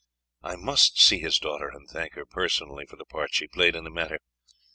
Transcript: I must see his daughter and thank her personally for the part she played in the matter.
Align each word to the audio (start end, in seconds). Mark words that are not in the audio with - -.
I 0.41 0.55
must 0.55 0.99
see 0.99 1.19
his 1.19 1.37
daughter 1.37 1.67
and 1.69 1.87
thank 1.87 2.15
her 2.15 2.25
personally 2.25 2.87
for 2.87 2.95
the 2.95 3.05
part 3.05 3.35
she 3.35 3.45
played 3.47 3.75
in 3.75 3.83
the 3.83 3.91
matter. 3.91 4.17